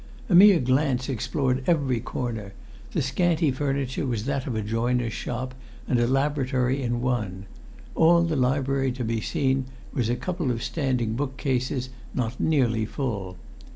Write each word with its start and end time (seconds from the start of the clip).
A 0.29 0.33
mere 0.33 0.59
glance 0.59 1.09
explored 1.09 1.63
every 1.67 1.99
corner; 1.99 2.53
the 2.93 3.03
scanty 3.03 3.51
furniture 3.51 4.03
was 4.07 4.25
that 4.25 4.47
of 4.47 4.55
a 4.55 4.63
joiner's 4.63 5.13
shop 5.13 5.53
and 5.87 5.99
a 5.99 6.07
laboratory 6.07 6.81
in 6.81 7.01
one; 7.01 7.45
all 7.93 8.23
the 8.23 8.35
library 8.35 8.91
to 8.93 9.03
be 9.05 9.21
seen 9.21 9.65
was 9.93 10.09
a 10.09 10.15
couple 10.15 10.49
of 10.49 10.63
standing 10.63 11.13
bookcases, 11.13 11.89
not 12.15 12.39
nearly 12.39 12.83
full. 12.83 13.37